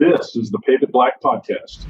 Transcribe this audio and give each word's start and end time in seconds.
This 0.00 0.36
is 0.36 0.52
the 0.52 0.60
Pave 0.60 0.84
It 0.84 0.92
Black 0.92 1.20
podcast. 1.20 1.84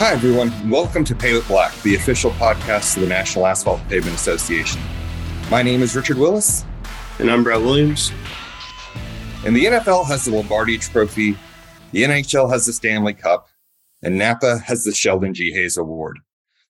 Hi, 0.00 0.10
everyone. 0.10 0.68
Welcome 0.68 1.04
to 1.04 1.14
Pave 1.14 1.36
It 1.36 1.46
Black, 1.46 1.72
the 1.82 1.94
official 1.94 2.32
podcast 2.32 2.96
of 2.96 3.02
the 3.02 3.08
National 3.08 3.46
Asphalt 3.46 3.80
Pavement 3.88 4.16
Association. 4.16 4.80
My 5.52 5.62
name 5.62 5.82
is 5.82 5.94
Richard 5.94 6.18
Willis. 6.18 6.64
And 7.20 7.30
I'm 7.30 7.44
Brett 7.44 7.60
Williams. 7.60 8.10
And 9.46 9.54
the 9.54 9.66
NFL 9.66 10.04
has 10.08 10.24
the 10.24 10.32
Lombardi 10.32 10.78
Trophy, 10.78 11.38
the 11.92 12.02
NHL 12.02 12.50
has 12.50 12.66
the 12.66 12.72
Stanley 12.72 13.14
Cup, 13.14 13.48
and 14.02 14.18
NAPA 14.18 14.58
has 14.58 14.84
the 14.84 14.92
Sheldon 14.92 15.34
G. 15.34 15.52
Hayes 15.52 15.76
Award. 15.76 16.18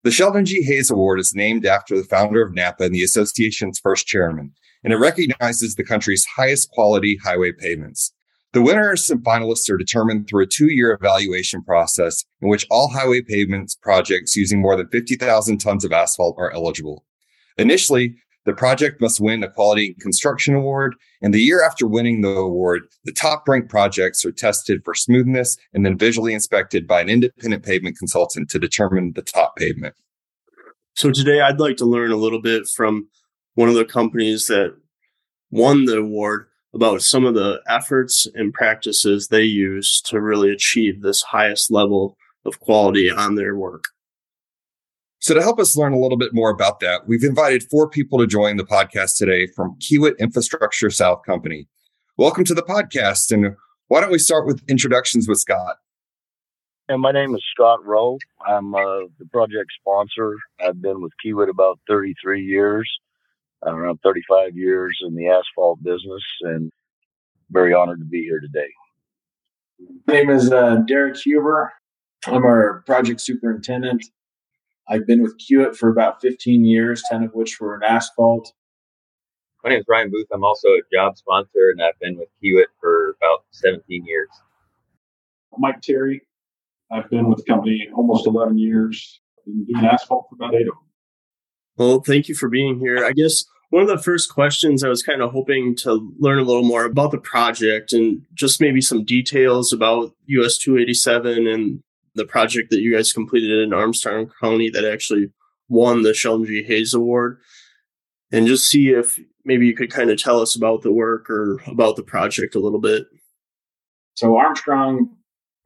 The 0.05 0.11
Sheldon 0.11 0.45
G. 0.45 0.63
Hayes 0.63 0.91
Award 0.91 1.21
is 1.21 1.35
named 1.35 1.67
after 1.67 1.97
the 1.97 2.05
founder 2.05 2.41
of 2.41 2.55
NAPA 2.55 2.85
and 2.85 2.95
the 2.95 3.03
association's 3.03 3.81
first 3.81 4.07
chairman, 4.07 4.53
and 4.85 4.93
it 4.93 4.97
recognizes 4.97 5.75
the 5.75 5.85
country's 5.85 6.25
highest 6.25 6.71
quality 6.71 7.19
highway 7.23 7.53
pavements. 7.53 8.13
The 8.53 8.63
winners 8.63 9.11
and 9.11 9.23
finalists 9.23 9.69
are 9.69 9.77
determined 9.77 10.27
through 10.27 10.45
a 10.45 10.47
two 10.47 10.71
year 10.73 10.93
evaluation 10.93 11.63
process 11.63 12.25
in 12.41 12.49
which 12.49 12.67
all 12.71 12.89
highway 12.89 13.21
pavements 13.21 13.75
projects 13.75 14.37
using 14.37 14.61
more 14.61 14.77
than 14.77 14.89
50,000 14.89 15.59
tons 15.59 15.85
of 15.85 15.93
asphalt 15.93 16.37
are 16.39 16.51
eligible. 16.53 17.05
Initially, 17.59 18.17
the 18.49 18.55
project 18.55 18.99
must 18.99 19.21
win 19.21 19.43
a 19.43 19.51
quality 19.51 19.95
construction 20.01 20.55
award. 20.55 20.97
And 21.21 21.35
the 21.35 21.43
year 21.43 21.63
after 21.63 21.87
winning 21.87 22.23
the 22.23 22.31
award, 22.31 22.89
the 23.05 23.13
top 23.13 23.47
ranked 23.47 23.69
projects 23.69 24.25
are 24.25 24.33
tested 24.33 24.83
for 24.87 24.95
smoothness 24.95 25.59
and 25.75 25.85
then 25.85 25.99
visually 25.99 26.33
inspected 26.33 26.87
by 26.87 27.03
an 27.03 27.11
independent 27.11 27.63
pavement 27.63 27.99
consultant 27.99 28.49
to 28.49 28.59
determine 28.59 29.13
the 29.13 29.23
top 29.23 29.57
pavement. 29.57 29.95
So 30.97 31.11
today 31.11 31.43
I'd 31.43 31.61
like 31.61 31.77
to 31.77 31.85
learn 31.85 32.11
a 32.11 32.17
little 32.17 32.41
bit 32.41 32.67
from 32.67 33.09
one 33.55 33.69
of 33.69 33.75
the 33.75 33.85
companies 33.85 34.47
that 34.47 34.75
won 35.51 35.85
the 35.85 35.99
award 35.99 36.47
about 36.75 37.03
some 37.03 37.27
of 37.27 37.35
the 37.35 37.61
efforts 37.69 38.27
and 38.35 38.55
practices 38.55 39.29
they 39.29 39.43
use 39.43 40.01
to 40.07 40.23
really 40.23 40.51
achieve 40.51 41.03
this 41.03 41.21
highest 41.21 41.71
level 41.71 42.17
of 42.47 42.61
quality 42.61 43.11
on 43.11 43.35
their 43.35 43.55
work. 43.55 43.85
So, 45.21 45.35
to 45.35 45.43
help 45.43 45.59
us 45.59 45.77
learn 45.77 45.93
a 45.93 45.99
little 45.99 46.17
bit 46.17 46.33
more 46.33 46.51
about 46.51 46.79
that, 46.81 47.09
we've 47.09 47.25
invited 47.25 47.65
four 47.65 47.89
people 47.89 48.19
to 48.19 48.27
join 48.27 48.57
the 48.57 48.65
podcast 48.65 49.17
today 49.17 49.49
from 49.49 49.77
Kiewit 49.81 50.17
Infrastructure 50.19 50.91
South 50.91 51.23
Company. 51.27 51.67
Welcome 52.17 52.45
to 52.45 52.55
the 52.55 52.63
podcast. 52.63 53.33
And 53.33 53.57
why 53.89 54.01
don't 54.01 54.13
we 54.13 54.19
start 54.19 54.47
with 54.47 54.63
introductions 54.69 55.27
with 55.27 55.39
Scott? 55.39 55.77
And 56.89 57.03
my 57.03 57.11
name 57.11 57.35
is 57.35 57.43
Scott 57.53 57.85
Roe. 57.85 58.19
I'm 58.47 58.75
uh, 58.75 59.07
the 59.19 59.27
project 59.33 59.73
sponsor. 59.81 60.37
I've 60.65 60.81
been 60.81 61.03
with 61.03 61.13
Kiewit 61.25 61.51
about 61.51 61.81
33 61.89 62.45
years 62.45 62.89
around 63.65 63.99
35 64.05 64.57
years 64.57 64.97
in 65.05 65.17
the 65.17 65.29
asphalt 65.29 65.83
business 65.83 66.23
and 66.43 66.71
very 67.51 67.75
honored 67.75 67.99
to 67.99 68.05
be 68.05 68.23
here 68.23 68.39
today. 68.41 68.69
My 70.07 70.15
name 70.15 70.31
is 70.31 70.53
uh, 70.53 70.77
Derik 70.89 71.17
Huber. 71.17 71.73
I'm 72.27 72.45
our 72.45 72.83
project 72.87 73.21
superintendent. 73.21 74.05
I've 74.91 75.07
been 75.07 75.23
with 75.23 75.39
Kiewit 75.39 75.77
for 75.77 75.91
about 75.91 76.21
15 76.23 76.65
years, 76.65 77.03
10 77.11 77.25
of 77.25 77.35
which 77.35 77.61
were 77.61 77.77
in 77.77 77.83
asphalt. 77.83 78.53
My 79.63 79.71
name 79.71 79.81
is 79.81 79.87
Ryan 79.89 80.11
Booth. 80.11 80.29
I'm 80.33 80.45
also 80.45 80.69
a 80.69 80.81
job 80.93 81.19
sponsor, 81.19 81.71
and 81.71 81.83
I've 81.83 81.99
been 82.01 82.17
with 82.17 82.29
Kiewit 82.43 82.67
for 82.81 83.11
about 83.21 83.45
17 83.51 84.05
years. 84.07 84.29
Mike 85.59 85.83
Terry. 85.83 86.23
I've 86.91 87.11
been 87.11 87.29
with 87.29 87.39
the 87.39 87.45
company 87.45 87.89
almost 87.95 88.27
11 88.27 88.59
years. 88.59 89.21
I've 89.39 89.45
Been 89.45 89.65
doing 89.65 89.85
asphalt 89.85 90.27
for 90.31 90.37
about 90.37 90.55
eight 90.55 90.63
of 90.63 90.75
them. 90.75 90.85
Well, 91.77 92.01
thank 92.01 92.29
you 92.29 92.35
for 92.35 92.49
being 92.49 92.79
here. 92.79 93.05
I 93.05 93.13
guess 93.13 93.45
one 93.71 93.83
of 93.83 93.89
the 93.89 93.99
first 93.99 94.33
questions 94.33 94.83
I 94.83 94.89
was 94.89 95.03
kind 95.03 95.21
of 95.21 95.33
hoping 95.33 95.77
to 95.77 96.13
learn 96.19 96.39
a 96.39 96.43
little 96.43 96.65
more 96.65 96.85
about 96.85 97.11
the 97.11 97.19
project 97.19 97.93
and 97.93 98.23
just 98.33 98.61
maybe 98.61 98.81
some 98.81 99.05
details 99.05 99.73
about 99.73 100.15
US 100.27 100.57
287 100.57 101.47
and 101.47 101.83
the 102.19 102.27
project 102.27 102.71
that 102.71 102.81
you 102.81 102.95
guys 102.95 103.13
completed 103.13 103.61
in 103.61 103.73
Armstrong 103.73 104.31
County 104.43 104.69
that 104.71 104.85
actually 104.85 105.31
won 105.69 106.03
the 106.03 106.13
Sheldon 106.13 106.47
G. 106.47 106.63
Hayes 106.63 106.93
Award. 106.93 107.39
And 108.31 108.47
just 108.47 108.67
see 108.67 108.91
if 108.91 109.19
maybe 109.45 109.67
you 109.67 109.75
could 109.75 109.91
kind 109.91 110.11
of 110.11 110.21
tell 110.21 110.41
us 110.41 110.55
about 110.55 110.83
the 110.83 110.93
work 110.93 111.31
or 111.31 111.61
about 111.67 111.97
the 111.97 112.03
project 112.03 112.55
a 112.55 112.61
little 112.61 112.81
bit. 112.81 113.07
So, 114.15 114.37
Armstrong 114.37 115.17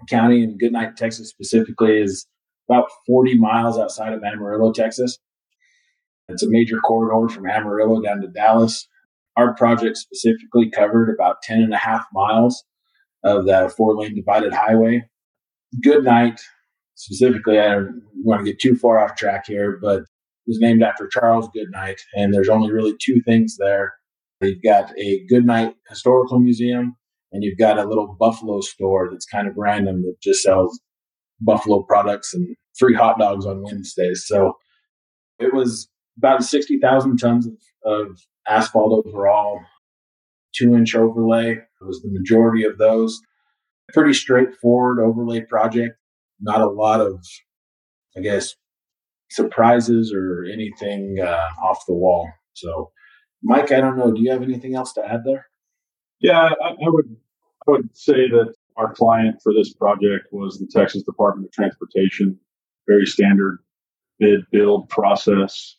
County 0.08 0.44
in 0.44 0.58
Goodnight, 0.58 0.96
Texas, 0.96 1.28
specifically, 1.28 2.00
is 2.00 2.26
about 2.68 2.88
40 3.06 3.38
miles 3.38 3.78
outside 3.78 4.12
of 4.12 4.22
Amarillo, 4.22 4.72
Texas. 4.72 5.18
It's 6.28 6.42
a 6.42 6.48
major 6.48 6.78
corridor 6.78 7.32
from 7.32 7.48
Amarillo 7.48 8.00
down 8.00 8.20
to 8.20 8.28
Dallas. 8.28 8.86
Our 9.36 9.54
project 9.54 9.96
specifically 9.96 10.70
covered 10.70 11.12
about 11.12 11.42
10 11.42 11.62
and 11.62 11.74
a 11.74 11.78
half 11.78 12.06
miles 12.12 12.62
of 13.24 13.46
that 13.46 13.72
four 13.72 13.96
lane 13.96 14.14
divided 14.14 14.52
highway. 14.52 15.08
Goodnight, 15.82 16.40
specifically, 16.94 17.58
I 17.58 17.74
don't 17.74 18.02
want 18.14 18.44
to 18.44 18.50
get 18.50 18.60
too 18.60 18.76
far 18.76 18.98
off 18.98 19.16
track 19.16 19.44
here, 19.46 19.78
but 19.80 20.00
it 20.00 20.48
was 20.48 20.58
named 20.60 20.82
after 20.82 21.08
Charles 21.08 21.48
Goodnight. 21.54 22.00
And 22.14 22.32
there's 22.32 22.48
only 22.48 22.72
really 22.72 22.94
two 23.00 23.20
things 23.22 23.56
there. 23.58 23.94
You've 24.40 24.62
got 24.62 24.92
a 24.98 25.24
Goodnight 25.28 25.74
Historical 25.88 26.40
Museum, 26.40 26.96
and 27.30 27.44
you've 27.44 27.58
got 27.58 27.78
a 27.78 27.88
little 27.88 28.16
Buffalo 28.18 28.60
store 28.60 29.08
that's 29.10 29.26
kind 29.26 29.46
of 29.46 29.54
random 29.56 30.02
that 30.02 30.16
just 30.20 30.42
sells 30.42 30.80
Buffalo 31.40 31.82
products 31.82 32.34
and 32.34 32.56
free 32.76 32.94
hot 32.94 33.18
dogs 33.18 33.46
on 33.46 33.62
Wednesdays. 33.62 34.24
So 34.26 34.56
it 35.38 35.54
was 35.54 35.88
about 36.18 36.44
60,000 36.44 37.16
tons 37.16 37.46
of, 37.46 37.54
of 37.84 38.20
asphalt 38.48 39.06
overall, 39.06 39.60
two 40.54 40.74
inch 40.74 40.94
overlay 40.94 41.58
was 41.80 42.02
the 42.02 42.10
majority 42.10 42.64
of 42.64 42.78
those. 42.78 43.20
Pretty 43.92 44.14
straightforward 44.14 44.98
overlay 44.98 45.40
project. 45.42 45.98
Not 46.40 46.60
a 46.60 46.66
lot 46.66 47.00
of, 47.00 47.24
I 48.16 48.20
guess, 48.20 48.54
surprises 49.30 50.12
or 50.14 50.44
anything 50.44 51.18
uh, 51.20 51.48
off 51.62 51.84
the 51.86 51.94
wall. 51.94 52.30
So, 52.54 52.90
Mike, 53.42 53.72
I 53.72 53.80
don't 53.80 53.96
know. 53.96 54.12
Do 54.12 54.20
you 54.20 54.30
have 54.30 54.42
anything 54.42 54.74
else 54.74 54.92
to 54.94 55.04
add 55.04 55.22
there? 55.24 55.46
Yeah, 56.20 56.40
I, 56.40 56.68
I 56.68 56.74
would. 56.78 57.16
I 57.66 57.70
would 57.70 57.96
say 57.96 58.28
that 58.28 58.54
our 58.76 58.92
client 58.92 59.40
for 59.40 59.52
this 59.52 59.72
project 59.72 60.26
was 60.32 60.58
the 60.58 60.66
Texas 60.66 61.04
Department 61.04 61.46
of 61.46 61.52
Transportation. 61.52 62.38
Very 62.88 63.06
standard 63.06 63.58
bid 64.18 64.40
build 64.50 64.88
process. 64.88 65.76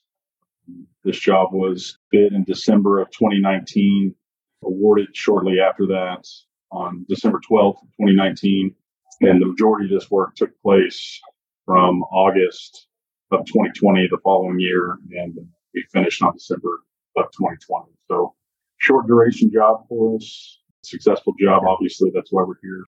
This 1.04 1.20
job 1.20 1.50
was 1.52 1.98
bid 2.10 2.32
in 2.32 2.46
December 2.46 3.02
of 3.02 3.10
2019, 3.12 4.16
awarded 4.64 5.10
shortly 5.14 5.58
after 5.60 5.86
that 5.88 6.26
on 6.74 7.06
December 7.08 7.40
12th, 7.50 7.80
2019. 8.00 8.76
And 9.22 9.42
the 9.42 9.46
majority 9.46 9.86
of 9.86 10.00
this 10.00 10.10
work 10.12 10.36
took 10.36 10.50
place 10.62 11.22
from 11.66 12.02
August 12.04 12.88
of 13.32 13.46
2020, 13.46 14.08
the 14.10 14.18
following 14.24 14.60
year, 14.60 14.98
and 15.12 15.36
we 15.74 15.86
finished 15.92 16.22
on 16.22 16.34
December 16.34 16.82
of 17.16 17.26
2020. 17.32 17.92
So 18.10 18.34
short 18.80 19.08
duration 19.08 19.52
job 19.52 19.86
for 19.88 20.18
us, 20.18 20.60
successful 20.84 21.34
job. 21.40 21.64
Obviously, 21.68 22.12
that's 22.14 22.32
why 22.32 22.44
we're 22.44 22.56
here. 22.62 22.86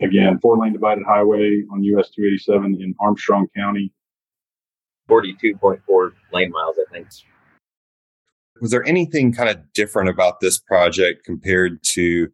Again, 0.00 0.38
four 0.40 0.58
lane 0.58 0.72
divided 0.72 1.04
highway 1.06 1.62
on 1.70 1.82
US 1.84 2.10
287 2.10 2.80
in 2.80 2.94
Armstrong 3.00 3.46
County. 3.56 3.92
42.4 5.08 6.12
lane 6.32 6.50
miles, 6.50 6.76
I 6.78 6.90
think. 6.90 7.08
Was 8.60 8.70
there 8.70 8.84
anything 8.86 9.32
kind 9.32 9.50
of 9.50 9.72
different 9.74 10.08
about 10.08 10.40
this 10.40 10.58
project 10.58 11.24
compared 11.24 11.82
to 11.92 12.28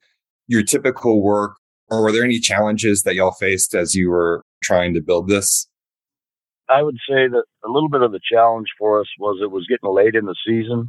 your 0.50 0.64
typical 0.64 1.22
work? 1.22 1.56
Or 1.88 2.02
were 2.02 2.12
there 2.12 2.24
any 2.24 2.40
challenges 2.40 3.04
that 3.04 3.14
y'all 3.14 3.30
faced 3.30 3.74
as 3.74 3.94
you 3.94 4.10
were 4.10 4.44
trying 4.62 4.94
to 4.94 5.00
build 5.00 5.28
this? 5.28 5.68
I 6.68 6.82
would 6.82 6.96
say 7.08 7.28
that 7.28 7.44
a 7.64 7.68
little 7.68 7.88
bit 7.88 8.02
of 8.02 8.12
the 8.12 8.20
challenge 8.20 8.68
for 8.78 9.00
us 9.00 9.06
was 9.18 9.38
it 9.40 9.50
was 9.50 9.66
getting 9.68 9.92
late 9.94 10.14
in 10.14 10.26
the 10.26 10.34
season. 10.46 10.88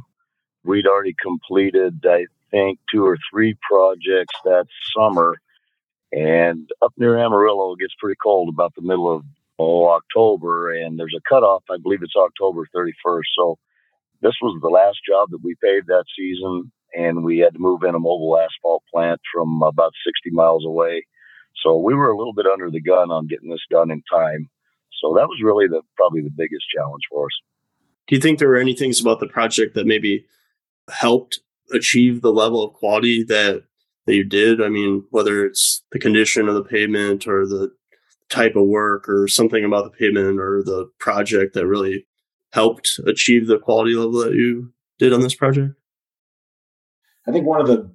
We'd 0.64 0.86
already 0.86 1.14
completed, 1.20 2.04
I 2.04 2.26
think, 2.50 2.78
two 2.92 3.04
or 3.04 3.16
three 3.30 3.56
projects 3.68 4.34
that 4.44 4.66
summer. 4.96 5.36
And 6.12 6.68
up 6.82 6.92
near 6.96 7.18
Amarillo, 7.18 7.72
it 7.72 7.80
gets 7.80 7.94
pretty 7.98 8.18
cold 8.22 8.48
about 8.48 8.74
the 8.76 8.82
middle 8.82 9.12
of 9.14 9.22
oh, 9.58 9.88
October, 9.88 10.72
and 10.72 10.98
there's 10.98 11.16
a 11.16 11.28
cutoff. 11.28 11.62
I 11.70 11.76
believe 11.82 12.02
it's 12.02 12.16
October 12.16 12.66
31st. 12.74 13.22
So 13.36 13.58
this 14.22 14.34
was 14.42 14.60
the 14.60 14.68
last 14.68 14.98
job 15.08 15.30
that 15.30 15.42
we 15.42 15.54
paved 15.62 15.86
that 15.86 16.04
season, 16.16 16.70
and 16.94 17.24
we 17.24 17.38
had 17.38 17.54
to 17.54 17.58
move 17.58 17.82
in 17.82 17.94
a 17.94 17.98
mobile 17.98 18.38
asphalt 18.38 18.82
plant 18.92 19.20
from 19.32 19.62
about 19.62 19.92
60 20.04 20.30
miles 20.30 20.64
away. 20.64 21.06
So 21.62 21.76
we 21.76 21.94
were 21.94 22.10
a 22.10 22.16
little 22.16 22.32
bit 22.32 22.46
under 22.46 22.70
the 22.70 22.80
gun 22.80 23.10
on 23.10 23.26
getting 23.26 23.50
this 23.50 23.64
done 23.70 23.90
in 23.90 24.02
time. 24.10 24.48
So 25.00 25.14
that 25.14 25.28
was 25.28 25.40
really 25.42 25.66
the 25.66 25.82
probably 25.96 26.22
the 26.22 26.30
biggest 26.30 26.64
challenge 26.74 27.02
for 27.10 27.26
us. 27.26 27.40
Do 28.08 28.16
you 28.16 28.20
think 28.20 28.38
there 28.38 28.48
were 28.48 28.56
any 28.56 28.74
things 28.74 29.00
about 29.00 29.20
the 29.20 29.26
project 29.26 29.74
that 29.74 29.86
maybe 29.86 30.26
helped 30.90 31.40
achieve 31.72 32.20
the 32.20 32.32
level 32.32 32.64
of 32.64 32.74
quality 32.74 33.24
that 33.24 33.64
that 34.06 34.14
you 34.14 34.24
did? 34.24 34.62
I 34.62 34.68
mean, 34.68 35.04
whether 35.10 35.44
it's 35.44 35.82
the 35.92 35.98
condition 35.98 36.48
of 36.48 36.54
the 36.54 36.64
pavement 36.64 37.26
or 37.26 37.46
the 37.46 37.70
type 38.28 38.56
of 38.56 38.66
work 38.66 39.08
or 39.08 39.28
something 39.28 39.64
about 39.64 39.84
the 39.84 39.90
pavement 39.90 40.40
or 40.40 40.62
the 40.64 40.90
project 40.98 41.54
that 41.54 41.66
really 41.66 42.06
helped 42.52 43.00
achieve 43.06 43.46
the 43.46 43.58
quality 43.58 43.94
level 43.94 44.20
that 44.20 44.34
you 44.34 44.72
did 44.98 45.12
on 45.12 45.20
this 45.20 45.34
project? 45.34 45.74
I 47.26 47.32
think 47.32 47.46
one 47.46 47.60
of 47.60 47.66
the 47.66 47.94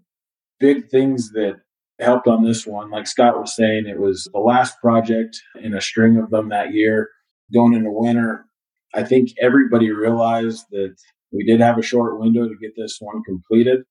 big 0.60 0.90
things 0.90 1.32
that 1.32 1.60
helped 2.00 2.28
on 2.28 2.44
this 2.44 2.66
one, 2.66 2.90
like 2.90 3.08
Scott 3.08 3.40
was 3.40 3.56
saying, 3.56 3.86
it 3.88 4.00
was 4.00 4.30
the 4.32 4.40
last 4.40 4.80
project 4.80 5.42
in 5.62 5.74
a 5.74 5.82
string 5.82 6.18
of 6.18 6.30
them 6.30 6.50
that 6.50 6.74
year 6.74 7.10
going 7.54 7.74
into 7.74 7.92
winter. 7.92 8.46
I 8.94 9.04
think 9.04 9.30
everybody 9.42 9.92
realized 9.92 10.66
that 10.72 10.96
we 11.32 11.44
did 11.44 11.60
have 11.60 11.78
a 11.78 11.84
short 11.84 12.20
window 12.20 12.48
to 12.48 12.56
get 12.62 12.72
this 12.78 12.98
one 13.00 13.24
completed. 13.24 13.82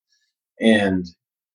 And 0.60 1.04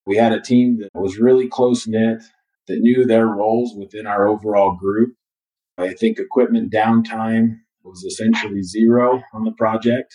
we 0.06 0.18
had 0.18 0.32
a 0.32 0.42
team 0.42 0.80
that 0.80 0.90
was 0.94 1.18
really 1.18 1.48
close 1.48 1.88
knit, 1.88 2.24
that 2.68 2.80
knew 2.80 3.06
their 3.06 3.28
roles 3.28 3.76
within 3.76 4.06
our 4.06 4.28
overall 4.28 4.76
group. 4.76 5.16
I 5.78 5.94
think 5.94 6.20
equipment 6.20 6.72
downtime 6.72 7.58
was 7.84 8.04
essentially 8.04 8.62
zero 8.62 9.22
on 9.34 9.44
the 9.44 9.52
project. 9.52 10.14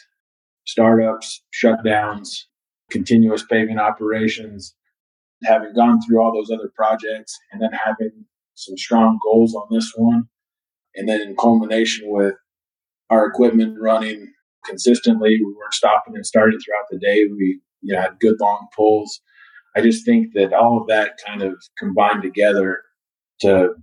Startups, 0.64 1.42
shutdowns, 1.52 2.44
continuous 2.90 3.44
paving 3.44 3.78
operations, 3.78 4.74
having 5.44 5.74
gone 5.74 6.00
through 6.02 6.20
all 6.22 6.32
those 6.32 6.50
other 6.50 6.70
projects 6.74 7.36
and 7.52 7.60
then 7.60 7.72
having 7.72 8.24
some 8.54 8.76
strong 8.76 9.18
goals 9.22 9.54
on 9.54 9.66
this 9.70 9.92
one. 9.96 10.24
And 10.94 11.08
then 11.08 11.20
in 11.20 11.36
culmination 11.36 12.06
with 12.08 12.34
our 13.10 13.26
equipment 13.26 13.76
running 13.80 14.32
consistently, 14.64 15.38
we 15.38 15.54
weren't 15.54 15.74
stopping 15.74 16.14
and 16.16 16.26
starting 16.26 16.58
throughout 16.58 16.86
the 16.90 16.98
day. 16.98 17.24
We 17.26 17.60
you 17.82 17.94
know, 17.94 18.00
had 18.00 18.18
good 18.20 18.36
long 18.40 18.66
pulls. 18.74 19.20
I 19.76 19.82
just 19.82 20.04
think 20.04 20.32
that 20.34 20.52
all 20.52 20.80
of 20.80 20.88
that 20.88 21.18
kind 21.24 21.42
of 21.42 21.54
combined 21.78 22.22
together 22.22 22.80
to 23.40 23.74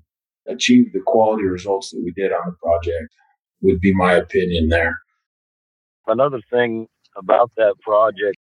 achieve 0.47 0.91
the 0.91 1.01
quality 1.06 1.44
results 1.44 1.91
that 1.91 2.01
we 2.03 2.11
did 2.11 2.31
on 2.31 2.41
the 2.45 2.56
project 2.61 3.13
would 3.61 3.79
be 3.79 3.94
my 3.94 4.13
opinion 4.13 4.69
there. 4.69 4.97
Another 6.07 6.41
thing 6.51 6.88
about 7.15 7.51
that 7.57 7.75
project 7.81 8.38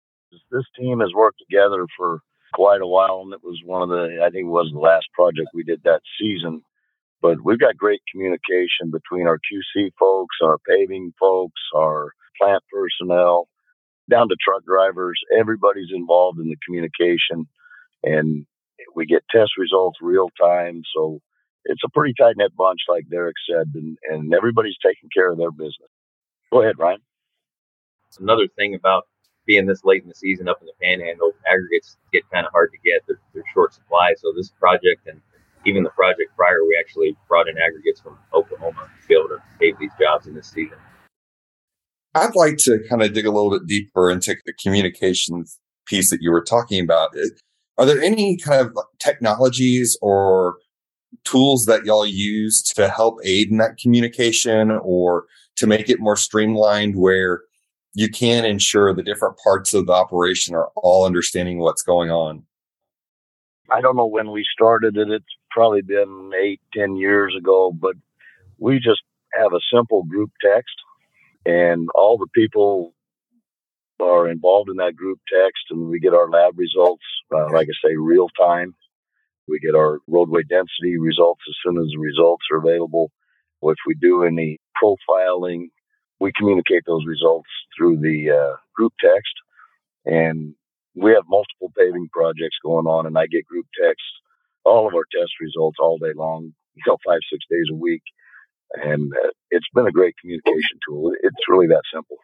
this 0.50 0.64
team 0.78 1.00
has 1.00 1.12
worked 1.14 1.38
together 1.38 1.86
for 1.96 2.20
quite 2.54 2.80
a 2.80 2.86
while, 2.86 3.22
and 3.24 3.32
it 3.32 3.42
was 3.42 3.60
one 3.64 3.82
of 3.82 3.88
the, 3.88 4.22
I 4.22 4.30
think 4.30 4.46
it 4.46 4.50
was 4.50 4.70
the 4.72 4.80
last 4.80 5.06
project 5.14 5.48
we 5.54 5.62
did 5.62 5.82
that 5.84 6.02
season. 6.20 6.62
But 7.22 7.38
we've 7.44 7.60
got 7.60 7.76
great 7.76 8.00
communication 8.10 8.90
between 8.90 9.26
our 9.26 9.38
QC 9.38 9.90
folks, 9.98 10.36
our 10.42 10.58
paving 10.66 11.12
folks, 11.20 11.60
our 11.76 12.12
plant 12.40 12.62
personnel, 12.72 13.48
down 14.10 14.28
to 14.28 14.36
truck 14.40 14.64
drivers. 14.64 15.20
Everybody's 15.38 15.90
involved 15.94 16.38
in 16.38 16.48
the 16.48 16.56
communication, 16.64 17.46
and 18.02 18.46
we 18.96 19.06
get 19.06 19.22
test 19.30 19.52
results 19.58 19.98
real 20.00 20.30
time. 20.40 20.82
So 20.94 21.20
it's 21.66 21.82
a 21.84 21.90
pretty 21.90 22.14
tight 22.18 22.34
knit 22.36 22.56
bunch, 22.56 22.80
like 22.88 23.04
Derik 23.12 23.34
said, 23.48 23.66
and, 23.74 23.98
and 24.08 24.32
everybody's 24.34 24.78
taking 24.84 25.10
care 25.14 25.30
of 25.30 25.38
their 25.38 25.50
business. 25.50 25.90
Go 26.50 26.62
ahead, 26.62 26.78
Ryan. 26.78 27.00
Another 28.18 28.48
thing 28.56 28.74
about 28.74 29.04
being 29.50 29.66
this 29.66 29.84
late 29.84 30.04
in 30.04 30.08
the 30.08 30.14
season 30.14 30.46
up 30.46 30.60
in 30.60 30.66
the 30.66 30.72
panhandle, 30.80 31.32
aggregates 31.50 31.96
get 32.12 32.22
kind 32.32 32.46
of 32.46 32.52
hard 32.52 32.70
to 32.70 32.78
get. 32.88 33.02
They're, 33.08 33.18
they're 33.34 33.42
short 33.52 33.74
supply. 33.74 34.14
So 34.16 34.32
this 34.36 34.50
project 34.50 35.08
and 35.08 35.20
even 35.66 35.82
the 35.82 35.90
project 35.90 36.30
prior, 36.36 36.62
we 36.62 36.78
actually 36.78 37.16
brought 37.26 37.48
in 37.48 37.58
aggregates 37.58 38.00
from 38.00 38.16
Oklahoma 38.32 38.88
to 39.02 39.08
be 39.08 39.14
able 39.14 39.28
to 39.30 39.42
pave 39.58 39.74
these 39.80 39.90
jobs 40.00 40.28
in 40.28 40.34
this 40.34 40.46
season. 40.46 40.78
I'd 42.14 42.36
like 42.36 42.58
to 42.58 42.78
kind 42.88 43.02
of 43.02 43.12
dig 43.12 43.26
a 43.26 43.32
little 43.32 43.50
bit 43.50 43.66
deeper 43.66 44.08
into 44.08 44.36
the 44.46 44.52
communications 44.52 45.58
piece 45.84 46.10
that 46.10 46.22
you 46.22 46.30
were 46.30 46.44
talking 46.44 46.80
about. 46.80 47.10
Are 47.76 47.86
there 47.86 48.00
any 48.00 48.36
kind 48.36 48.64
of 48.64 48.78
technologies 49.00 49.98
or 50.00 50.58
tools 51.24 51.64
that 51.64 51.84
y'all 51.84 52.06
use 52.06 52.62
to 52.62 52.88
help 52.88 53.18
aid 53.24 53.50
in 53.50 53.56
that 53.56 53.78
communication 53.78 54.70
or 54.70 55.24
to 55.56 55.66
make 55.66 55.90
it 55.90 55.98
more 55.98 56.16
streamlined 56.16 56.94
where 56.94 57.42
you 57.94 58.08
can 58.08 58.44
ensure 58.44 58.94
the 58.94 59.02
different 59.02 59.36
parts 59.38 59.74
of 59.74 59.86
the 59.86 59.92
operation 59.92 60.54
are 60.54 60.70
all 60.76 61.06
understanding 61.06 61.58
what's 61.58 61.82
going 61.82 62.10
on. 62.10 62.44
I 63.70 63.80
don't 63.80 63.96
know 63.96 64.06
when 64.06 64.30
we 64.30 64.44
started 64.52 64.96
it. 64.96 65.10
It's 65.10 65.24
probably 65.50 65.82
been 65.82 66.30
eight, 66.40 66.60
ten 66.72 66.96
years 66.96 67.34
ago, 67.36 67.72
but 67.72 67.94
we 68.58 68.78
just 68.78 69.02
have 69.34 69.52
a 69.52 69.60
simple 69.72 70.04
group 70.04 70.30
text 70.42 70.74
and 71.46 71.88
all 71.94 72.18
the 72.18 72.26
people 72.34 72.94
are 74.00 74.28
involved 74.28 74.70
in 74.70 74.76
that 74.76 74.96
group 74.96 75.18
text 75.32 75.62
and 75.70 75.88
we 75.88 76.00
get 76.00 76.14
our 76.14 76.28
lab 76.28 76.58
results, 76.58 77.04
uh, 77.34 77.52
like 77.52 77.68
I 77.68 77.88
say, 77.88 77.96
real 77.96 78.28
time. 78.38 78.74
We 79.46 79.58
get 79.58 79.74
our 79.74 79.98
roadway 80.06 80.42
density 80.48 80.98
results 80.98 81.42
as 81.48 81.54
soon 81.64 81.78
as 81.78 81.88
the 81.90 81.98
results 81.98 82.44
are 82.52 82.58
available. 82.58 83.10
If 83.62 83.76
we 83.86 83.94
do 83.94 84.24
any 84.24 84.58
profiling 84.82 85.68
we 86.20 86.32
communicate 86.36 86.82
those 86.86 87.04
results 87.06 87.48
through 87.76 87.96
the 87.96 88.30
uh, 88.30 88.56
group 88.76 88.92
text. 89.02 89.32
And 90.04 90.54
we 90.94 91.12
have 91.12 91.24
multiple 91.28 91.72
paving 91.76 92.08
projects 92.12 92.56
going 92.62 92.86
on, 92.86 93.06
and 93.06 93.18
I 93.18 93.26
get 93.26 93.46
group 93.46 93.66
text, 93.82 94.02
all 94.64 94.86
of 94.86 94.94
our 94.94 95.04
test 95.18 95.32
results 95.40 95.78
all 95.80 95.98
day 95.98 96.12
long, 96.14 96.52
you 96.74 96.82
know, 96.86 96.98
five, 97.06 97.20
six 97.30 97.44
days 97.50 97.66
a 97.70 97.74
week. 97.74 98.02
And 98.74 99.12
uh, 99.12 99.30
it's 99.50 99.66
been 99.74 99.86
a 99.86 99.92
great 99.92 100.14
communication 100.20 100.78
tool. 100.86 101.12
It's 101.22 101.48
really 101.48 101.66
that 101.68 101.82
simple. 101.92 102.18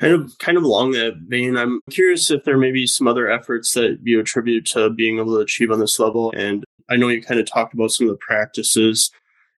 Kind 0.00 0.14
of, 0.14 0.38
kind 0.38 0.56
of 0.56 0.64
along 0.64 0.92
that 0.92 1.14
vein, 1.28 1.56
I'm 1.56 1.80
curious 1.90 2.30
if 2.30 2.44
there 2.44 2.56
may 2.56 2.72
be 2.72 2.86
some 2.86 3.06
other 3.06 3.30
efforts 3.30 3.72
that 3.74 3.98
you 4.02 4.18
attribute 4.18 4.64
to 4.66 4.88
being 4.90 5.18
able 5.18 5.34
to 5.34 5.40
achieve 5.40 5.70
on 5.70 5.78
this 5.78 5.98
level. 5.98 6.32
And 6.34 6.64
I 6.88 6.96
know 6.96 7.08
you 7.08 7.22
kind 7.22 7.38
of 7.38 7.46
talked 7.46 7.74
about 7.74 7.90
some 7.90 8.06
of 8.06 8.12
the 8.12 8.18
practices 8.18 9.10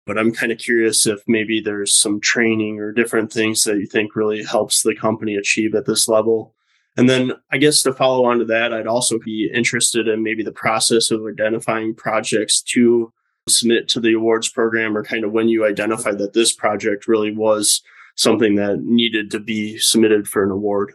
but 0.06 0.18
I'm 0.18 0.32
kind 0.32 0.52
of 0.52 0.58
curious 0.58 1.06
if 1.06 1.22
maybe 1.28 1.62
there's 1.62 1.96
some 1.96 2.20
training 2.20 2.80
or 2.80 2.92
different 2.92 3.32
things 3.32 3.64
that 3.64 3.78
you 3.78 3.86
think 3.86 4.16
really 4.16 4.44
helps 4.44 4.82
the 4.82 4.96
company 4.96 5.36
achieve 5.36 5.76
at 5.76 5.86
this 5.86 6.08
level. 6.08 6.56
And 6.98 7.10
then 7.10 7.34
I 7.52 7.58
guess 7.58 7.84
to 7.84 7.94
follow 7.94 8.26
on 8.26 8.40
to 8.40 8.46
that, 8.46 8.74
I'd 8.74 8.88
also 8.88 9.18
be 9.20 9.50
interested 9.54 10.08
in 10.08 10.24
maybe 10.24 10.44
the 10.44 10.52
process 10.52 11.12
of 11.12 11.22
identifying 11.26 11.96
projects 11.96 12.62
to 12.64 13.14
submit 13.48 13.88
to 13.90 14.00
the 14.00 14.14
awards 14.14 14.50
program 14.50 14.98
or 14.98 15.04
kind 15.04 15.24
of 15.24 15.32
when 15.32 15.48
you 15.48 15.66
identified 15.66 16.18
that 16.18 16.34
this 16.34 16.54
project 16.54 17.08
really 17.08 17.32
was 17.32 17.82
something 18.16 18.56
that 18.56 18.82
needed 18.82 19.32
to 19.32 19.40
be 19.40 19.78
submitted 19.78 20.28
for 20.28 20.44
an 20.44 20.52
award. 20.52 20.94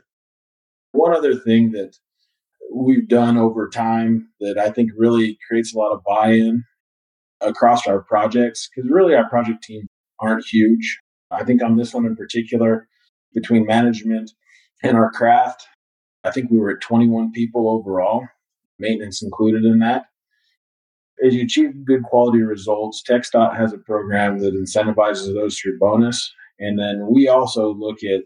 One 0.92 1.14
other 1.14 1.34
thing 1.34 1.72
that 1.72 1.96
we've 2.72 3.08
done 3.08 3.36
over 3.36 3.68
time 3.68 4.28
that 4.40 4.58
I 4.58 4.70
think 4.70 4.90
really 4.96 5.38
creates 5.48 5.74
a 5.74 5.78
lot 5.78 5.92
of 5.92 6.04
buy 6.04 6.32
in 6.32 6.64
across 7.40 7.86
our 7.86 8.00
projects 8.00 8.68
because 8.68 8.90
really 8.90 9.14
our 9.14 9.28
project 9.28 9.62
team 9.62 9.88
aren't 10.20 10.46
huge. 10.46 11.00
I 11.30 11.44
think 11.44 11.62
on 11.62 11.76
this 11.76 11.92
one 11.92 12.06
in 12.06 12.16
particular, 12.16 12.88
between 13.34 13.66
management 13.66 14.32
and 14.82 14.96
our 14.96 15.10
craft, 15.10 15.66
I 16.24 16.30
think 16.30 16.50
we 16.50 16.58
were 16.58 16.70
at 16.70 16.80
21 16.80 17.32
people 17.32 17.68
overall, 17.68 18.26
maintenance 18.78 19.22
included 19.22 19.64
in 19.64 19.78
that. 19.80 20.06
As 21.24 21.34
you 21.34 21.44
achieve 21.44 21.84
good 21.84 22.02
quality 22.02 22.42
results, 22.42 23.02
TxDOT 23.08 23.56
has 23.56 23.72
a 23.72 23.78
program 23.78 24.38
that 24.40 24.54
incentivizes 24.54 25.32
those 25.34 25.58
through 25.58 25.78
bonus. 25.78 26.32
And 26.58 26.78
then 26.78 27.06
we 27.10 27.28
also 27.28 27.72
look 27.72 28.02
at 28.02 28.24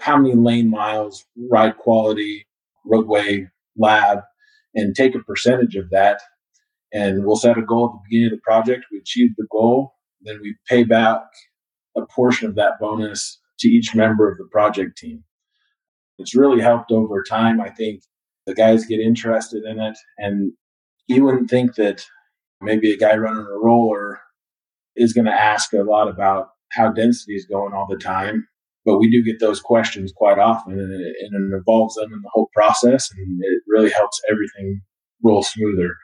how 0.00 0.18
many 0.18 0.34
lane 0.34 0.70
miles, 0.70 1.24
ride 1.50 1.78
quality, 1.78 2.46
roadway 2.84 3.48
lab, 3.76 4.20
and 4.74 4.94
take 4.94 5.14
a 5.14 5.20
percentage 5.20 5.74
of 5.74 5.90
that 5.90 6.20
and 6.92 7.24
we'll 7.24 7.36
set 7.36 7.58
a 7.58 7.62
goal 7.62 7.86
at 7.86 7.92
the 7.92 8.08
beginning 8.08 8.32
of 8.32 8.38
the 8.38 8.42
project. 8.42 8.86
We 8.90 8.98
achieve 8.98 9.30
the 9.36 9.46
goal, 9.50 9.94
then 10.20 10.40
we 10.42 10.56
pay 10.68 10.84
back 10.84 11.20
a 11.96 12.02
portion 12.06 12.48
of 12.48 12.54
that 12.56 12.74
bonus 12.80 13.40
to 13.60 13.68
each 13.68 13.94
member 13.94 14.30
of 14.30 14.38
the 14.38 14.48
project 14.50 14.98
team. 14.98 15.24
It's 16.18 16.34
really 16.34 16.62
helped 16.62 16.90
over 16.90 17.22
time. 17.22 17.60
I 17.60 17.70
think 17.70 18.02
the 18.46 18.54
guys 18.54 18.86
get 18.86 19.00
interested 19.00 19.64
in 19.64 19.80
it, 19.80 19.96
and 20.18 20.52
you 21.06 21.24
wouldn't 21.24 21.50
think 21.50 21.74
that 21.76 22.06
maybe 22.60 22.92
a 22.92 22.96
guy 22.96 23.16
running 23.16 23.46
a 23.46 23.58
roller 23.58 24.20
is 24.94 25.12
going 25.12 25.26
to 25.26 25.32
ask 25.32 25.72
a 25.72 25.82
lot 25.82 26.08
about 26.08 26.48
how 26.72 26.90
density 26.90 27.34
is 27.34 27.46
going 27.46 27.72
all 27.74 27.86
the 27.88 27.98
time. 27.98 28.46
But 28.84 28.98
we 28.98 29.10
do 29.10 29.22
get 29.22 29.40
those 29.40 29.60
questions 29.60 30.12
quite 30.16 30.38
often, 30.38 30.74
and 30.74 30.92
it, 30.92 31.16
and 31.20 31.52
it 31.52 31.56
involves 31.56 31.96
them 31.96 32.12
in 32.12 32.22
the 32.22 32.30
whole 32.32 32.48
process, 32.54 33.10
and 33.16 33.38
it 33.42 33.62
really 33.66 33.90
helps 33.90 34.20
everything 34.30 34.80
roll 35.22 35.42
smoother 35.42 35.96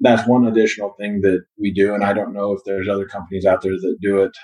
that's 0.00 0.28
one 0.28 0.46
additional 0.46 0.94
thing 0.98 1.20
that 1.22 1.44
we 1.58 1.72
do. 1.72 1.94
And 1.94 2.04
I 2.04 2.12
don't 2.12 2.34
know 2.34 2.52
if 2.52 2.60
there's 2.64 2.88
other 2.88 3.06
companies 3.06 3.46
out 3.46 3.62
there 3.62 3.72
that 3.72 3.96
do 4.00 4.22
it 4.22 4.36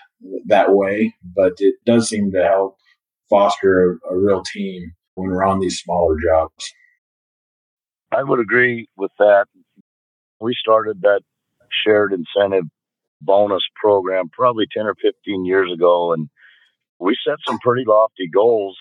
that 0.46 0.72
way, 0.72 1.14
but 1.34 1.54
it 1.58 1.74
does 1.84 2.08
seem 2.08 2.30
to 2.32 2.42
help 2.42 2.76
foster 3.28 3.98
a, 4.04 4.14
a 4.14 4.18
real 4.18 4.42
team 4.42 4.92
when 5.14 5.30
we're 5.30 5.44
on 5.44 5.60
these 5.60 5.78
smaller 5.78 6.16
jobs. 6.22 6.72
I 8.12 8.22
would 8.22 8.40
agree 8.40 8.88
with 8.96 9.10
that. 9.18 9.46
We 10.40 10.54
started 10.58 11.02
that 11.02 11.20
shared 11.84 12.12
incentive 12.12 12.64
bonus 13.20 13.62
program 13.80 14.28
probably 14.30 14.66
10 14.74 14.86
or 14.86 14.94
15 14.94 15.44
years 15.44 15.70
ago, 15.72 16.12
and 16.12 16.28
we 16.98 17.16
set 17.26 17.38
some 17.46 17.58
pretty 17.58 17.84
lofty 17.86 18.28
goals. 18.32 18.76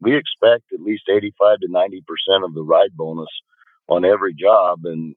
We 0.00 0.16
expect 0.16 0.64
at 0.72 0.80
least 0.80 1.04
85 1.08 1.58
to 1.60 1.68
90% 1.68 2.44
of 2.44 2.54
the 2.54 2.62
ride 2.62 2.96
bonus 2.96 3.28
on 3.88 4.04
every 4.04 4.34
job. 4.34 4.80
And 4.84 5.14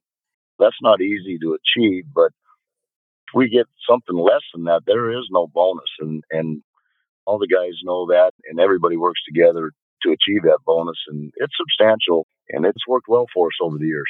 that's 0.58 0.76
not 0.82 1.00
easy 1.00 1.38
to 1.38 1.56
achieve, 1.56 2.04
but 2.14 2.32
if 3.28 3.34
we 3.34 3.48
get 3.48 3.66
something 3.88 4.16
less 4.16 4.42
than 4.54 4.64
that, 4.64 4.82
there 4.86 5.10
is 5.10 5.26
no 5.30 5.46
bonus, 5.46 5.90
and 6.00 6.22
and 6.30 6.62
all 7.26 7.38
the 7.38 7.48
guys 7.48 7.74
know 7.82 8.06
that, 8.06 8.32
and 8.48 8.60
everybody 8.60 8.96
works 8.96 9.20
together 9.26 9.72
to 10.02 10.10
achieve 10.10 10.42
that 10.42 10.58
bonus, 10.64 10.98
and 11.08 11.32
it's 11.36 11.54
substantial, 11.56 12.26
and 12.50 12.64
it's 12.64 12.86
worked 12.86 13.08
well 13.08 13.26
for 13.34 13.48
us 13.48 13.58
over 13.60 13.78
the 13.78 13.86
years. 13.86 14.08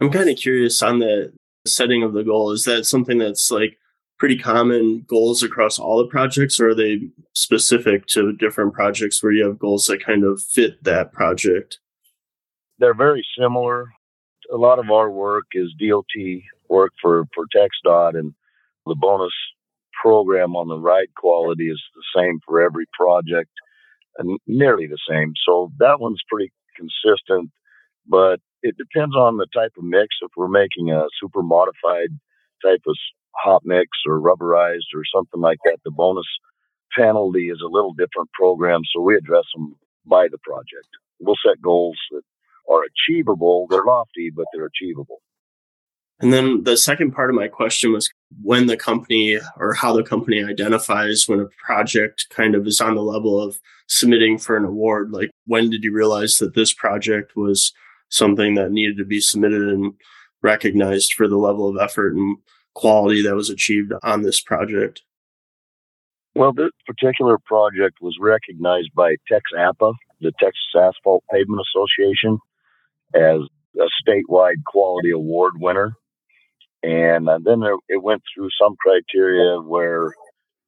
I'm 0.00 0.10
kind 0.10 0.30
of 0.30 0.36
curious 0.36 0.82
on 0.82 0.98
the 0.98 1.32
setting 1.66 2.02
of 2.02 2.12
the 2.12 2.24
goal. 2.24 2.52
Is 2.52 2.64
that 2.64 2.86
something 2.86 3.18
that's 3.18 3.50
like 3.50 3.78
pretty 4.18 4.38
common 4.38 5.04
goals 5.08 5.42
across 5.42 5.78
all 5.78 5.98
the 5.98 6.06
projects, 6.06 6.60
or 6.60 6.68
are 6.68 6.74
they 6.74 7.00
specific 7.34 8.06
to 8.06 8.32
different 8.32 8.74
projects 8.74 9.22
where 9.22 9.32
you 9.32 9.44
have 9.46 9.58
goals 9.58 9.86
that 9.86 10.04
kind 10.04 10.24
of 10.24 10.42
fit 10.42 10.82
that 10.84 11.12
project? 11.12 11.78
They're 12.78 12.94
very 12.94 13.24
similar. 13.38 13.88
A 14.52 14.56
lot 14.56 14.78
of 14.78 14.90
our 14.90 15.10
work 15.10 15.44
is 15.52 15.74
DOT 15.78 16.42
work 16.68 16.92
for, 17.00 17.24
for 17.34 17.44
TxDOT, 17.54 18.18
and 18.18 18.34
the 18.86 18.96
bonus 18.96 19.32
program 20.02 20.56
on 20.56 20.68
the 20.68 20.78
ride 20.78 21.14
quality 21.16 21.68
is 21.68 21.80
the 21.94 22.20
same 22.20 22.38
for 22.46 22.60
every 22.60 22.86
project, 22.98 23.50
and 24.18 24.38
nearly 24.46 24.86
the 24.86 24.98
same. 25.08 25.32
So 25.46 25.70
that 25.78 26.00
one's 26.00 26.22
pretty 26.28 26.52
consistent, 26.76 27.50
but 28.06 28.40
it 28.62 28.76
depends 28.76 29.14
on 29.14 29.36
the 29.36 29.46
type 29.54 29.72
of 29.76 29.84
mix. 29.84 30.16
If 30.22 30.30
we're 30.36 30.48
making 30.48 30.90
a 30.90 31.04
super 31.20 31.42
modified 31.42 32.10
type 32.64 32.82
of 32.86 32.96
hot 33.36 33.62
mix 33.64 33.88
or 34.06 34.20
rubberized 34.20 34.90
or 34.94 35.02
something 35.14 35.40
like 35.40 35.58
that, 35.64 35.78
the 35.84 35.90
bonus 35.90 36.26
penalty 36.96 37.48
is 37.48 37.60
a 37.64 37.70
little 37.72 37.92
different 37.92 38.30
program. 38.32 38.80
So 38.92 39.00
we 39.00 39.16
address 39.16 39.44
them 39.54 39.76
by 40.06 40.28
the 40.30 40.38
project. 40.38 40.88
We'll 41.20 41.36
set 41.46 41.60
goals 41.62 41.98
that 42.10 42.22
are 42.70 42.82
achievable. 42.84 43.66
They're 43.68 43.84
lofty, 43.84 44.30
but 44.34 44.46
they're 44.52 44.66
achievable. 44.66 45.20
And 46.20 46.32
then 46.32 46.64
the 46.64 46.76
second 46.76 47.12
part 47.12 47.30
of 47.30 47.36
my 47.36 47.48
question 47.48 47.92
was 47.92 48.10
when 48.42 48.66
the 48.66 48.76
company 48.76 49.38
or 49.56 49.72
how 49.72 49.94
the 49.94 50.02
company 50.02 50.44
identifies 50.44 51.24
when 51.26 51.40
a 51.40 51.48
project 51.64 52.26
kind 52.30 52.54
of 52.54 52.66
is 52.66 52.80
on 52.80 52.94
the 52.94 53.02
level 53.02 53.40
of 53.40 53.58
submitting 53.88 54.38
for 54.38 54.56
an 54.56 54.64
award. 54.64 55.12
Like, 55.12 55.30
when 55.46 55.70
did 55.70 55.82
you 55.82 55.92
realize 55.92 56.36
that 56.36 56.54
this 56.54 56.74
project 56.74 57.36
was 57.36 57.72
something 58.10 58.54
that 58.54 58.70
needed 58.70 58.98
to 58.98 59.04
be 59.04 59.20
submitted 59.20 59.62
and 59.62 59.94
recognized 60.42 61.14
for 61.14 61.26
the 61.26 61.38
level 61.38 61.68
of 61.68 61.78
effort 61.80 62.14
and 62.14 62.36
quality 62.74 63.22
that 63.22 63.34
was 63.34 63.48
achieved 63.48 63.92
on 64.02 64.22
this 64.22 64.40
project? 64.40 65.02
Well, 66.34 66.52
this 66.52 66.70
particular 66.86 67.38
project 67.38 67.96
was 68.00 68.16
recognized 68.20 68.90
by 68.94 69.16
TxAPA, 69.30 69.94
the 70.20 70.32
Texas 70.38 70.68
Asphalt 70.76 71.24
Pavement 71.32 71.62
Association, 71.74 72.38
as 73.14 73.40
a 73.76 73.88
statewide 74.02 74.62
quality 74.66 75.10
award 75.10 75.54
winner. 75.56 75.94
And 76.82 77.28
uh, 77.28 77.38
then 77.42 77.60
there, 77.60 77.76
it 77.88 78.02
went 78.02 78.22
through 78.34 78.48
some 78.60 78.76
criteria 78.80 79.60
where 79.60 80.14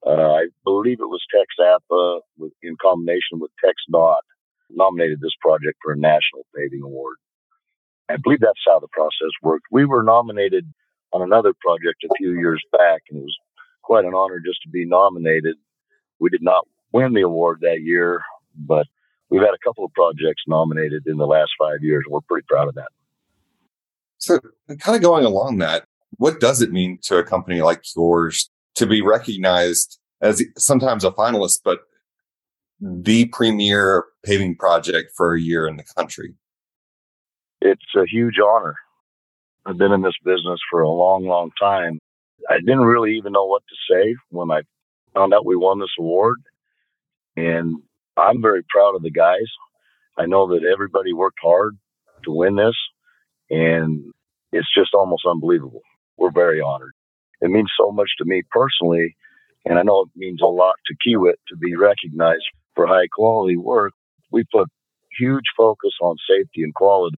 uh, 0.06 0.32
I 0.34 0.46
believe 0.64 0.98
it 1.00 1.08
was 1.08 1.24
TxAPA 1.34 2.20
with, 2.36 2.52
in 2.62 2.76
combination 2.82 3.38
with 3.38 3.50
TxDOT 3.64 4.20
nominated 4.70 5.20
this 5.20 5.34
project 5.40 5.78
for 5.82 5.92
a 5.92 5.98
national 5.98 6.46
paving 6.56 6.82
award. 6.84 7.16
I 8.08 8.16
believe 8.22 8.40
that's 8.40 8.60
how 8.66 8.78
the 8.78 8.88
process 8.88 9.30
worked. 9.42 9.66
We 9.70 9.84
were 9.84 10.02
nominated 10.02 10.66
on 11.12 11.22
another 11.22 11.52
project 11.60 12.04
a 12.04 12.14
few 12.18 12.32
years 12.32 12.62
back, 12.72 13.02
and 13.10 13.20
it 13.20 13.22
was 13.22 13.36
quite 13.82 14.04
an 14.04 14.14
honor 14.14 14.40
just 14.44 14.60
to 14.62 14.68
be 14.68 14.84
nominated. 14.84 15.56
We 16.18 16.30
did 16.30 16.42
not 16.42 16.66
win 16.92 17.14
the 17.14 17.22
award 17.22 17.58
that 17.62 17.80
year, 17.82 18.22
but 18.54 18.86
we've 19.32 19.42
had 19.42 19.54
a 19.54 19.64
couple 19.64 19.84
of 19.84 19.92
projects 19.94 20.42
nominated 20.46 21.06
in 21.06 21.16
the 21.16 21.26
last 21.26 21.52
five 21.58 21.78
years, 21.80 22.04
and 22.06 22.12
we're 22.12 22.20
pretty 22.20 22.44
proud 22.48 22.68
of 22.68 22.74
that. 22.74 22.88
So, 24.18 24.38
kind 24.78 24.94
of 24.94 25.02
going 25.02 25.24
along 25.24 25.58
that, 25.58 25.84
what 26.18 26.38
does 26.38 26.60
it 26.60 26.70
mean 26.70 26.98
to 27.04 27.16
a 27.16 27.24
company 27.24 27.62
like 27.62 27.82
yours 27.96 28.50
to 28.74 28.86
be 28.86 29.00
recognized 29.00 29.98
as 30.20 30.44
sometimes 30.58 31.04
a 31.04 31.10
finalist, 31.10 31.60
but 31.64 31.80
the 32.80 33.24
premier 33.26 34.04
paving 34.24 34.56
project 34.56 35.12
for 35.16 35.34
a 35.34 35.40
year 35.40 35.66
in 35.66 35.76
the 35.76 35.84
country? 35.96 36.34
It's 37.62 37.82
a 37.96 38.04
huge 38.06 38.36
honor. 38.38 38.76
I've 39.64 39.78
been 39.78 39.92
in 39.92 40.02
this 40.02 40.16
business 40.24 40.60
for 40.70 40.82
a 40.82 40.90
long, 40.90 41.24
long 41.24 41.50
time. 41.58 41.98
I 42.50 42.58
didn't 42.58 42.80
really 42.80 43.16
even 43.16 43.32
know 43.32 43.46
what 43.46 43.62
to 43.68 43.94
say 43.94 44.14
when 44.30 44.50
I 44.50 44.62
found 45.14 45.32
out 45.32 45.46
we 45.46 45.56
won 45.56 45.78
this 45.78 45.94
award. 45.98 46.38
And 47.36 47.76
I'm 48.16 48.42
very 48.42 48.62
proud 48.68 48.94
of 48.94 49.02
the 49.02 49.10
guys. 49.10 49.46
I 50.18 50.26
know 50.26 50.48
that 50.48 50.68
everybody 50.70 51.12
worked 51.12 51.38
hard 51.42 51.76
to 52.24 52.30
win 52.30 52.56
this, 52.56 52.76
and 53.50 54.12
it's 54.52 54.72
just 54.74 54.94
almost 54.94 55.24
unbelievable. 55.26 55.82
We're 56.18 56.32
very 56.32 56.60
honored. 56.60 56.92
It 57.40 57.50
means 57.50 57.70
so 57.78 57.90
much 57.90 58.10
to 58.18 58.24
me 58.24 58.42
personally, 58.50 59.16
and 59.64 59.78
I 59.78 59.82
know 59.82 60.02
it 60.02 60.10
means 60.14 60.40
a 60.42 60.46
lot 60.46 60.74
to 60.86 60.94
Kiewit 60.94 61.34
to 61.48 61.56
be 61.56 61.74
recognized 61.74 62.44
for 62.74 62.86
high 62.86 63.08
quality 63.12 63.56
work. 63.56 63.92
We 64.30 64.44
put 64.52 64.68
huge 65.18 65.44
focus 65.56 65.92
on 66.00 66.16
safety 66.28 66.62
and 66.62 66.74
quality 66.74 67.16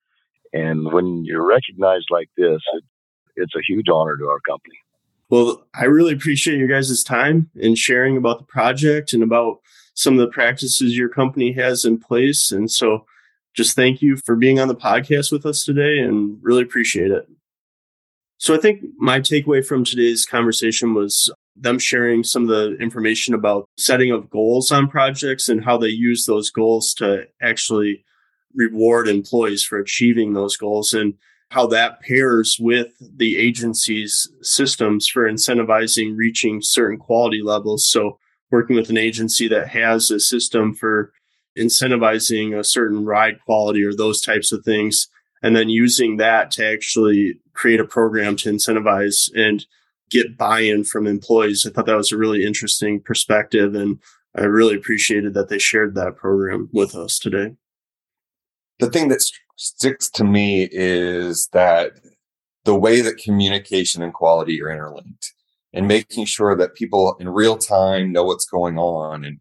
and 0.54 0.92
when 0.92 1.24
you're 1.24 1.44
recognized 1.44 2.06
like 2.10 2.28
this, 2.36 2.60
it, 2.74 2.84
it's 3.34 3.54
a 3.56 3.62
huge 3.66 3.86
honor 3.92 4.16
to 4.16 4.26
our 4.26 4.38
company. 4.48 4.76
Well, 5.28 5.66
I 5.74 5.86
really 5.86 6.12
appreciate 6.12 6.58
your 6.58 6.68
guys' 6.68 7.02
time 7.02 7.50
and 7.60 7.76
sharing 7.76 8.16
about 8.16 8.38
the 8.38 8.44
project 8.44 9.12
and 9.12 9.24
about 9.24 9.58
some 9.94 10.14
of 10.14 10.20
the 10.20 10.32
practices 10.32 10.96
your 10.96 11.08
company 11.08 11.52
has 11.52 11.84
in 11.84 11.98
place. 11.98 12.50
And 12.50 12.70
so 12.70 13.06
just 13.54 13.76
thank 13.76 14.02
you 14.02 14.16
for 14.16 14.36
being 14.36 14.58
on 14.58 14.68
the 14.68 14.74
podcast 14.74 15.30
with 15.30 15.46
us 15.46 15.64
today 15.64 16.00
and 16.00 16.38
really 16.42 16.62
appreciate 16.62 17.10
it. 17.10 17.28
So 18.38 18.54
I 18.54 18.58
think 18.58 18.82
my 18.98 19.20
takeaway 19.20 19.64
from 19.64 19.84
today's 19.84 20.26
conversation 20.26 20.92
was 20.92 21.32
them 21.56 21.78
sharing 21.78 22.24
some 22.24 22.42
of 22.42 22.48
the 22.48 22.76
information 22.80 23.32
about 23.32 23.68
setting 23.78 24.10
of 24.10 24.28
goals 24.28 24.72
on 24.72 24.88
projects 24.88 25.48
and 25.48 25.64
how 25.64 25.78
they 25.78 25.88
use 25.88 26.26
those 26.26 26.50
goals 26.50 26.92
to 26.94 27.26
actually 27.40 28.04
reward 28.54 29.08
employees 29.08 29.64
for 29.64 29.78
achieving 29.78 30.32
those 30.32 30.56
goals 30.56 30.92
and 30.92 31.14
how 31.50 31.66
that 31.68 32.00
pairs 32.00 32.56
with 32.58 32.88
the 33.00 33.36
agency's 33.36 34.28
systems 34.42 35.06
for 35.06 35.30
incentivizing 35.30 36.16
reaching 36.16 36.60
certain 36.60 36.98
quality 36.98 37.42
levels. 37.42 37.88
So, 37.88 38.18
working 38.50 38.76
with 38.76 38.90
an 38.90 38.96
agency 38.96 39.48
that 39.48 39.68
has 39.68 40.10
a 40.10 40.20
system 40.20 40.74
for 40.74 41.12
incentivizing 41.58 42.58
a 42.58 42.64
certain 42.64 43.04
ride 43.04 43.36
quality 43.44 43.82
or 43.84 43.94
those 43.94 44.20
types 44.20 44.52
of 44.52 44.64
things, 44.64 45.08
and 45.42 45.54
then 45.54 45.68
using 45.68 46.16
that 46.16 46.50
to 46.52 46.66
actually 46.66 47.34
create 47.52 47.80
a 47.80 47.84
program 47.84 48.36
to 48.36 48.50
incentivize 48.50 49.30
and 49.34 49.66
get 50.10 50.36
buy 50.36 50.60
in 50.60 50.84
from 50.84 51.06
employees. 51.06 51.66
I 51.66 51.70
thought 51.70 51.86
that 51.86 51.96
was 51.96 52.12
a 52.12 52.18
really 52.18 52.44
interesting 52.44 53.00
perspective. 53.00 53.74
And 53.74 53.98
I 54.36 54.42
really 54.42 54.74
appreciated 54.74 55.34
that 55.34 55.48
they 55.48 55.58
shared 55.58 55.94
that 55.94 56.16
program 56.16 56.68
with 56.72 56.94
us 56.94 57.18
today 57.18 57.56
the 58.78 58.90
thing 58.90 59.08
that 59.08 59.22
sticks 59.56 60.10
to 60.10 60.24
me 60.24 60.68
is 60.70 61.48
that 61.52 61.92
the 62.64 62.74
way 62.74 63.00
that 63.00 63.18
communication 63.18 64.02
and 64.02 64.12
quality 64.12 64.60
are 64.62 64.70
interlinked 64.70 65.32
and 65.74 65.88
making 65.88 66.24
sure 66.24 66.56
that 66.56 66.74
people 66.74 67.16
in 67.18 67.28
real 67.28 67.58
time 67.58 68.12
know 68.12 68.24
what's 68.24 68.46
going 68.46 68.78
on. 68.78 69.24
And 69.24 69.40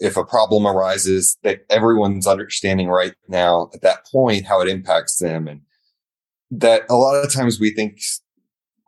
if 0.00 0.16
a 0.16 0.24
problem 0.24 0.66
arises, 0.66 1.38
that 1.44 1.60
everyone's 1.70 2.26
understanding 2.26 2.88
right 2.88 3.14
now 3.28 3.70
at 3.72 3.82
that 3.82 4.04
point 4.06 4.46
how 4.46 4.60
it 4.60 4.68
impacts 4.68 5.18
them. 5.18 5.46
And 5.46 5.62
that 6.50 6.82
a 6.90 6.96
lot 6.96 7.24
of 7.24 7.32
times 7.32 7.60
we 7.60 7.72
think 7.72 8.00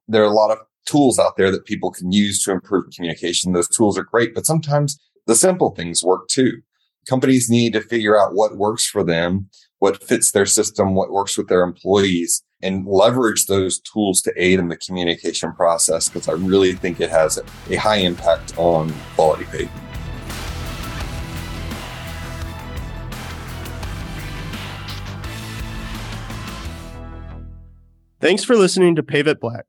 there 0.08 0.22
are 0.22 0.26
a 0.26 0.34
lot 0.34 0.50
of 0.50 0.58
tools 0.84 1.18
out 1.18 1.36
there 1.36 1.52
that 1.52 1.64
people 1.64 1.92
can 1.92 2.10
use 2.10 2.42
to 2.42 2.50
improve 2.50 2.92
communication. 2.94 3.52
Those 3.52 3.68
tools 3.68 3.96
are 3.96 4.02
great, 4.02 4.34
but 4.34 4.46
sometimes 4.46 4.98
the 5.26 5.36
simple 5.36 5.70
things 5.70 6.02
work 6.02 6.26
too. 6.28 6.60
Companies 7.08 7.48
need 7.48 7.72
to 7.74 7.80
figure 7.80 8.20
out 8.20 8.34
what 8.34 8.56
works 8.56 8.86
for 8.86 9.04
them, 9.04 9.48
what 9.78 10.02
fits 10.02 10.32
their 10.32 10.46
system, 10.46 10.94
what 10.94 11.12
works 11.12 11.38
with 11.38 11.48
their 11.48 11.62
employees, 11.62 12.42
and 12.62 12.86
leverage 12.86 13.46
those 13.46 13.78
tools 13.78 14.20
to 14.22 14.32
aid 14.36 14.58
in 14.58 14.68
the 14.68 14.76
communication 14.76 15.52
process 15.52 16.08
because 16.08 16.28
I 16.28 16.32
really 16.32 16.74
think 16.74 17.00
it 17.00 17.10
has 17.10 17.38
a 17.70 17.76
high 17.76 17.96
impact 17.96 18.54
on 18.56 18.92
quality 19.14 19.44
pavement. 19.44 19.86
Thanks 28.20 28.44
for 28.44 28.54
listening 28.54 28.96
to 28.96 29.02
Pave 29.02 29.28
It 29.28 29.40
Black. 29.40 29.64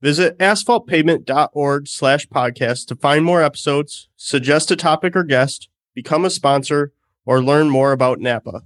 Visit 0.00 0.36
asphaltpavement.org 0.38 1.86
slash 1.86 2.26
podcast 2.26 2.86
to 2.88 2.96
find 2.96 3.24
more 3.24 3.40
episodes, 3.40 4.08
suggest 4.16 4.72
a 4.72 4.76
topic 4.76 5.14
or 5.14 5.22
guest, 5.22 5.68
become 5.94 6.24
a 6.24 6.30
sponsor, 6.30 6.92
or 7.24 7.40
learn 7.40 7.70
more 7.70 7.92
about 7.92 8.18
NAPA. 8.18 8.64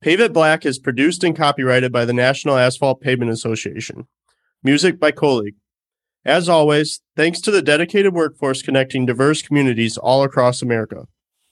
Pave 0.00 0.20
It 0.20 0.32
Black 0.32 0.64
is 0.64 0.78
produced 0.78 1.24
and 1.24 1.36
copyrighted 1.36 1.90
by 1.90 2.04
the 2.04 2.12
National 2.12 2.56
Asphalt 2.56 3.00
Pavement 3.00 3.32
Association. 3.32 4.06
Music 4.62 5.00
by 5.00 5.10
Colleague. 5.10 5.56
As 6.24 6.48
always, 6.48 7.00
thanks 7.16 7.40
to 7.40 7.50
the 7.50 7.62
dedicated 7.62 8.14
workforce 8.14 8.62
connecting 8.62 9.06
diverse 9.06 9.42
communities 9.42 9.98
all 9.98 10.22
across 10.22 10.62
America. 10.62 11.08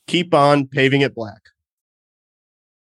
Keep 0.06 0.32
on 0.32 0.68
paving 0.68 1.00
it 1.00 1.12
black. 1.12 1.42